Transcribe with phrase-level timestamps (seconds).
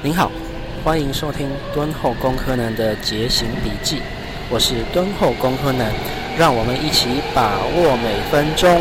[0.00, 0.30] 您好，
[0.84, 4.00] 欢迎收听敦厚工科男的节行笔记，
[4.48, 5.90] 我是敦厚工科男，
[6.38, 8.80] 让我们一起把握每分钟。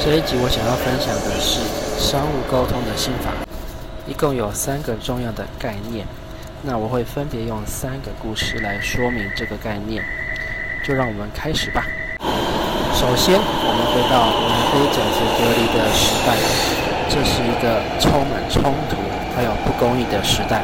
[0.00, 1.60] 这一集我想要分享的是
[2.00, 3.30] 商务沟通的心法，
[4.08, 6.06] 一共有三个重要的概念，
[6.62, 10.02] 那我会分别用三个故事来说明这个概念，
[10.82, 11.84] 就让我们开始吧。
[12.96, 16.40] 首先，我们回到南非种族隔离的时代，
[17.10, 19.11] 这是一个充满冲突。
[19.34, 20.60] 还有不公义的时代，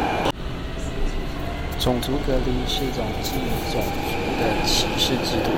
[1.80, 5.48] 种族隔离是一种基于种族的歧视制度，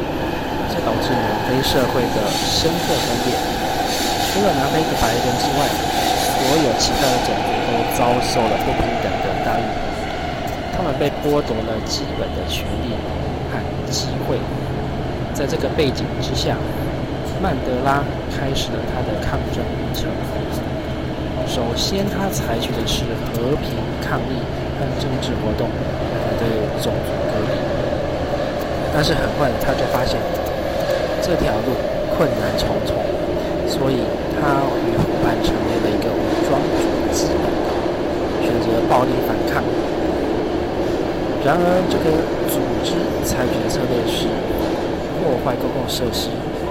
[0.70, 3.34] 这导致南非社会的深刻分裂。
[4.30, 5.66] 除了南非的白人之外，
[6.38, 9.66] 所有其他的种族都遭受了不平等的待遇，
[10.72, 12.94] 他们被剥夺了基本的权利
[13.50, 13.58] 和
[13.90, 14.38] 机会。
[15.34, 16.54] 在这个背景之下，
[17.42, 20.06] 曼德拉开始了他的抗争旅程。
[21.46, 24.38] 首先，他采取的是和平抗议
[24.78, 26.46] 和政治活动来对
[26.80, 27.58] 种族隔离，
[28.94, 30.18] 但是很快他就发现
[31.20, 31.74] 这条路
[32.16, 32.94] 困难重重，
[33.68, 33.98] 所以
[34.38, 37.26] 他与伙伴成立了一个武装组织，
[38.46, 39.62] 选择暴力反抗。
[41.44, 42.10] 然而，这个
[42.48, 44.28] 组织采取的策略是
[45.18, 46.28] 破坏公共设施，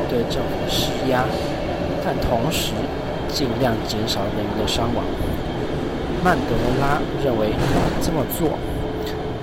[0.08, 1.26] 对政府施压，
[2.06, 2.72] 但同时，
[3.32, 5.06] 尽量减少人员的伤亡。
[6.24, 7.54] 曼德拉认为
[8.02, 8.60] 这么做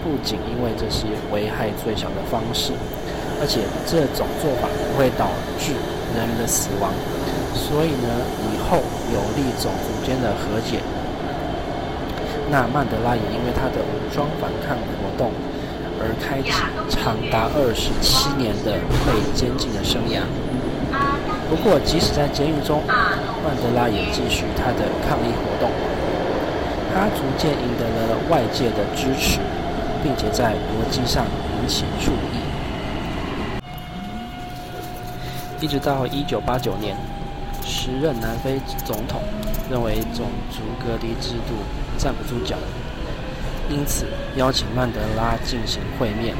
[0.04, 2.72] 不仅因为这是危害最小的方式，
[3.40, 5.72] 而且这种做法不会导致
[6.14, 6.92] 人员的死亡，
[7.54, 8.08] 所以呢，
[8.52, 10.78] 以后有利种族间的和解。
[12.50, 15.32] 那曼德拉也因为他的武装反抗活动
[15.98, 16.52] 而开启
[16.88, 20.20] 长达二十七年的被监禁的生涯。
[21.48, 25.70] 不过，即使在监狱中，曼德拉也继续他的抗议活动。
[26.92, 29.38] 他逐渐赢得了外界的支持，
[30.02, 31.24] 并且在国际上
[31.62, 32.40] 引起注意。
[35.60, 36.96] 一直到一九八九年，
[37.64, 39.20] 时任南非总统
[39.70, 41.54] 认为种族隔离制度
[41.96, 42.56] 站不住脚，
[43.68, 46.34] 因此邀请曼德拉进行会面，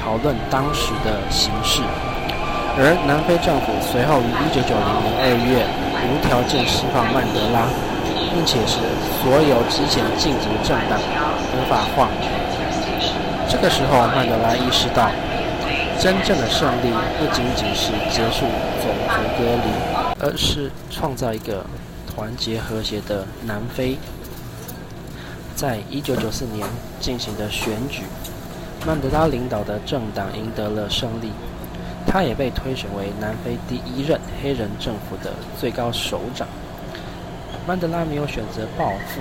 [0.00, 1.82] 讨论当时的形势。
[2.76, 5.62] 而南非政府随后于一九九零年二月
[6.10, 7.70] 无条件释放曼德拉，
[8.34, 8.82] 并且使
[9.22, 12.10] 所有之前禁止的政党合法化。
[13.46, 15.08] 这个时候，曼德拉意识到，
[16.00, 18.42] 真正的胜利不仅仅是结束
[18.82, 19.70] 种族隔离，
[20.18, 21.64] 而是创造一个
[22.12, 23.96] 团结和谐的南非。
[25.54, 26.66] 在一九九四年
[26.98, 28.02] 进行的选举，
[28.84, 31.30] 曼德拉领导的政党赢得了胜利。
[32.14, 36.46] 他也被推选为南非第一任黑人政府的最高首长。
[37.66, 39.20] 曼德拉没有选择报复，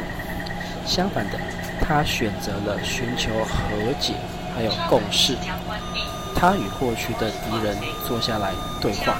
[0.85, 1.39] 相反的，
[1.81, 4.13] 他选择了寻求和解，
[4.55, 5.35] 还有共识。
[6.35, 7.75] 他与过去的敌人
[8.07, 9.15] 坐下来对话，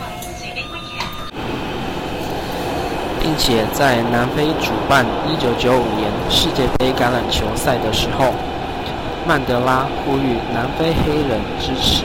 [3.19, 8.35] 并且在南非主办1995年世界杯橄榄球赛的时候，
[9.27, 12.03] 曼德拉呼吁南非黑人支持。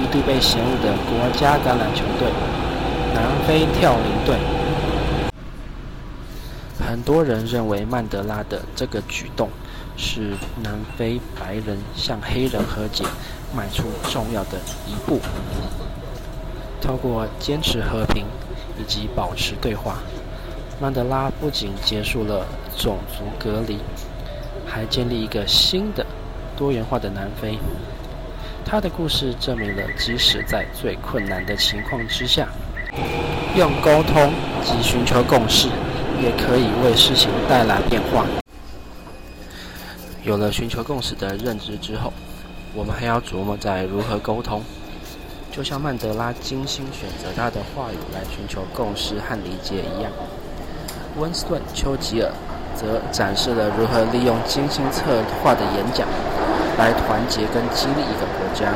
[0.00, 2.32] 一度被嫌恶的国家橄榄球队——
[3.14, 4.36] 南非跳羚队。
[6.78, 9.48] 很多人认为曼德拉的这个举动
[9.96, 13.04] 是南非白人向黑人和解
[13.54, 15.20] 迈出重要的一步。
[16.80, 18.24] 透过坚持和平
[18.78, 19.98] 以及保持对话，
[20.80, 22.46] 曼德拉不仅结束了
[22.76, 23.78] 种族隔离，
[24.66, 26.04] 还建立一个新的
[26.56, 27.58] 多元化的南非。
[28.70, 32.46] 他的故事证明了，即使在最困难的情况之下，
[33.56, 34.32] 用沟通
[34.62, 35.66] 及寻求共识，
[36.22, 38.24] 也可以为事情带来变化。
[40.22, 42.12] 有了寻求共识的认知之后，
[42.72, 44.62] 我们还要琢磨在如何沟通。
[45.50, 50.12] 就像曼德拉精心选择他的话语来寻求共识和理解一样，
[51.18, 52.30] 温斯顿·丘吉尔
[52.76, 56.06] 则展示了如何利用精心策划的演讲。
[56.78, 58.24] 来团结跟激励一个
[58.54, 58.66] 家。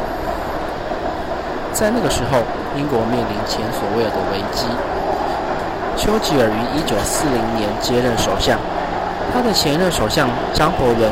[1.72, 2.38] 在那个时候，
[2.76, 4.66] 英国面临前所未有的危机。
[5.96, 8.58] 丘吉尔于一九四零年接任首相，
[9.32, 11.10] 他的前任首相张伯伦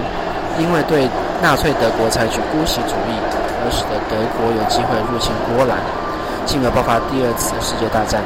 [0.59, 1.09] 因为对
[1.43, 3.15] 纳粹德国采取姑息主义，
[3.63, 5.79] 而使得德国有机会入侵波兰，
[6.47, 8.23] 进而爆发第二次世界大战。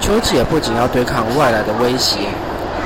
[0.00, 2.28] 丘吉尔不仅要对抗外来的威胁，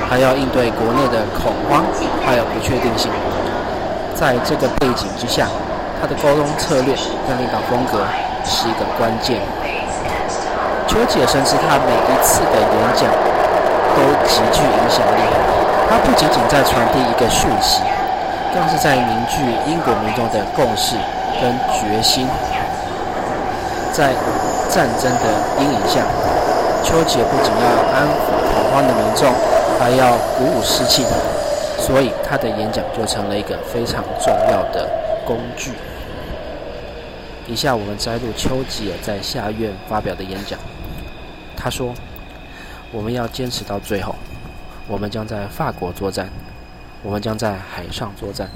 [0.09, 1.85] 还要应对国内的恐慌
[2.25, 3.11] 还有不确定性。
[4.15, 5.47] 在这个背景之下，
[6.01, 6.95] 他的沟通策略
[7.27, 8.01] 跟领导风格
[8.43, 9.37] 是一个关键。
[10.87, 13.05] 丘吉尔深知他每一次的演讲
[13.93, 15.21] 都极具影响力，
[15.87, 17.83] 他不仅仅在传递一个讯息，
[18.51, 20.97] 更是在凝聚英国民众的共识
[21.39, 22.27] 跟决心。
[23.93, 24.09] 在
[24.69, 26.01] 战争的阴影下，
[26.81, 29.31] 丘吉尔不仅要安抚恐慌的民众，
[29.77, 31.05] 还要鼓舞士气，
[31.77, 34.89] 所以他的演讲就成了一个非常重要的
[35.27, 35.73] 工具。
[37.51, 40.57] 以下我们摘录丘吉尔在下院发表的演讲。
[41.57, 41.93] 他说
[42.93, 44.15] ：“我们要坚持到最后，
[44.87, 46.29] 我们将在法国作战，
[47.03, 48.49] 我们将在海上作战，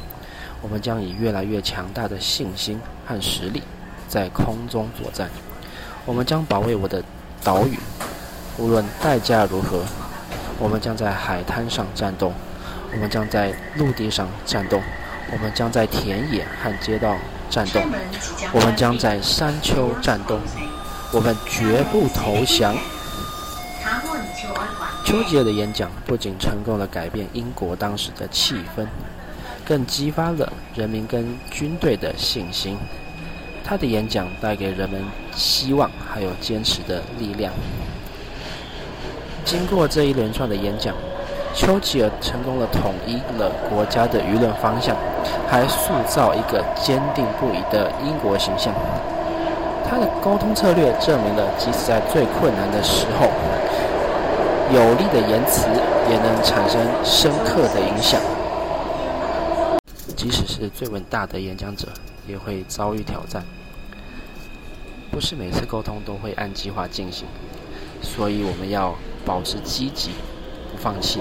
[0.62, 3.62] 我们将以越来越强大的信心和实力
[4.08, 5.30] 在空中作战。
[6.06, 7.04] 我们将保卫我的
[7.44, 7.78] 岛屿，
[8.58, 9.84] 无论代价如何。
[10.58, 12.32] 我们将在海滩上战斗，
[12.94, 14.80] 我们将在陆地上战斗，
[15.34, 17.18] 我们将在田野和街道。”
[17.50, 17.80] 战斗，
[18.52, 20.40] 我们将在山丘战斗，
[21.12, 22.76] 我们绝不投降。
[25.06, 28.86] 丘吉尔的演讲不仅成功地改变英国当时的气氛，
[29.64, 32.78] 更激发了人民跟军队的信心。
[33.64, 35.04] 他的演讲带给人们
[35.36, 37.54] 希望，还有坚持的力量。
[39.44, 40.96] 经过这一连串的演讲，
[41.54, 44.98] 丘吉尔成功的统一了国家的舆论方向。
[45.50, 48.74] 还塑造一个坚定不移的英国形象。
[49.88, 53.28] 他的沟通策略证明了，即使在最困难的时候，
[54.74, 55.68] 有力的言辞
[56.10, 58.20] 也能产生深刻的影响。
[60.16, 61.88] 即使是最伟大的演讲者，
[62.28, 63.44] 也会遭遇挑战。
[65.12, 67.28] 不是每次沟通都会按计划进行，
[68.02, 70.12] 所以我们要保持积极，
[70.72, 71.20] 不放弃。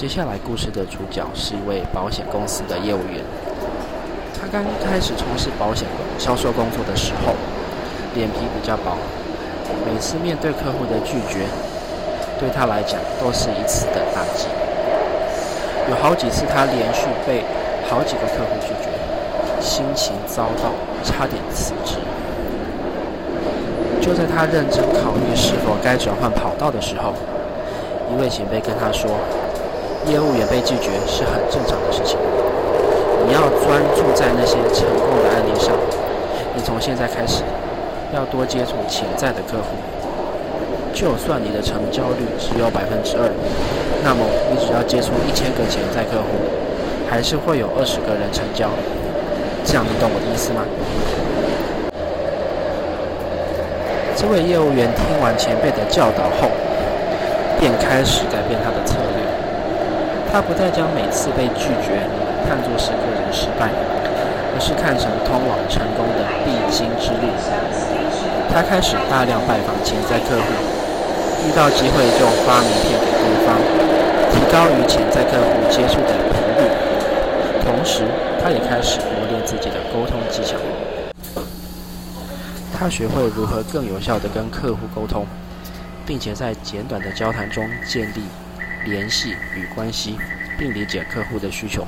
[0.00, 3.20] 接下来故事的主角是一位保险公司的业务员。
[4.32, 5.86] 他刚开始从事保险
[6.18, 7.34] 销售工作的时候，
[8.14, 8.96] 脸皮比较薄，
[9.84, 11.44] 每次面对客户的拒绝，
[12.38, 14.46] 对他来讲都是一次的打击。
[15.90, 17.44] 有好几次他连续被
[17.86, 18.88] 好几个客户拒绝，
[19.60, 20.72] 心情糟糕，
[21.04, 21.96] 差点辞职。
[24.00, 27.12] 就在他认真考虑是否该转换跑道的时候，
[28.10, 29.10] 一位前辈跟他说。
[30.06, 32.16] 业务员被拒绝是很正常的事情。
[33.26, 35.74] 你要专注在那些成功的案例上。
[36.54, 37.42] 你从现在开始
[38.12, 39.76] 要多接触潜在的客户。
[40.92, 43.30] 就算你的成交率只有百分之二，
[44.02, 46.26] 那么你只要接触一千个潜在客户，
[47.08, 48.68] 还是会有二十个人成交。
[49.64, 50.64] 这样你懂我的意思吗？
[54.16, 56.50] 这位业务员听完前辈的教导后，
[57.60, 59.49] 便开始改变他的策略。
[60.32, 62.06] 他不再将每次被拒绝
[62.46, 63.68] 看作是个人失败，
[64.54, 67.26] 而是看成通往成功的必经之路。
[68.52, 70.46] 他开始大量拜访潜在客户，
[71.46, 73.58] 遇到机会就发名片给对方，
[74.30, 76.62] 提高与潜在客户接触的频率。
[77.62, 78.06] 同时，
[78.42, 80.56] 他也开始磨练自己的沟通技巧。
[82.72, 85.26] 他学会如何更有效地跟客户沟通，
[86.06, 88.22] 并且在简短的交谈中建立。
[88.84, 90.16] 联系与关系，
[90.58, 91.86] 并理解客户的需求，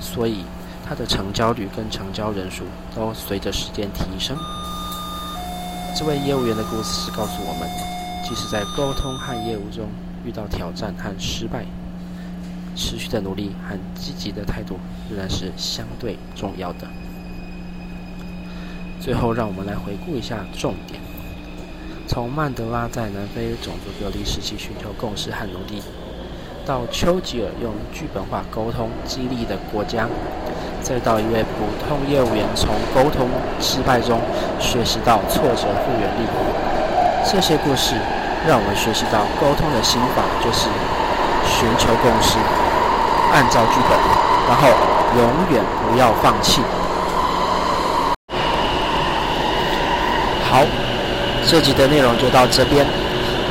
[0.00, 0.44] 所以
[0.86, 2.64] 他的成交率跟成交人数
[2.94, 4.36] 都随着时间提升。
[5.96, 7.68] 这位业务员的故事告诉我们，
[8.26, 9.88] 即使在沟通和业务中
[10.24, 11.66] 遇到挑战和失败，
[12.74, 14.78] 持续的努力和积极的态度
[15.10, 16.88] 仍然是相对重要的。
[19.00, 20.98] 最后，让我们来回顾一下重点：
[22.08, 25.82] 从曼德拉在南非种族隔离时期寻求共识和努力。
[26.64, 30.06] 到丘吉尔用剧本化沟通激励的国家，
[30.80, 33.28] 再到一位普通业务员从沟通
[33.60, 34.20] 失败中
[34.60, 36.26] 学习到挫折复原力，
[37.26, 37.96] 这些故事
[38.46, 40.68] 让我们学习到沟通的心法就是
[41.44, 42.38] 寻求共识，
[43.32, 43.98] 按照剧本，
[44.48, 44.68] 然后
[45.18, 46.62] 永远不要放弃。
[50.48, 50.62] 好，
[51.44, 52.86] 这集的内容就到这边，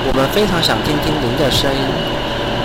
[0.08, 2.21] 我们非常想听听您的声音。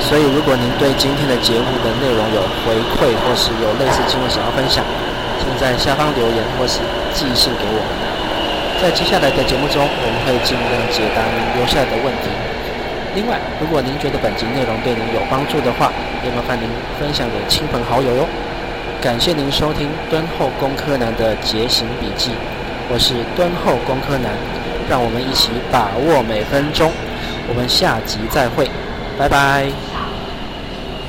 [0.07, 4.85] 所以，如果您对今天的节目的内容有回馈，或是有类似经历想要分享，
[5.43, 6.79] 请在下方留言或是
[7.13, 7.83] 寄信给我。
[8.81, 12.31] 在接下来的节目中，我们会尽量解答您留下来的问题。
[13.17, 15.91] 另外，如果您觉得本集内容对您有帮助的话，
[16.23, 16.71] 也麻烦您
[17.01, 18.29] 分享给亲朋好友哟。
[19.03, 22.31] 感谢您收听敦厚工科男的节行笔记，
[22.89, 24.31] 我是敦厚工科男，
[24.89, 26.93] 让我们一起把握每分钟。
[27.49, 28.71] 我们下集再会，
[29.19, 29.96] 拜拜。